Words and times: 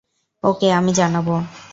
ওকে, 0.43 0.67
আমি 0.71 0.91
জানাবো। 0.93 1.35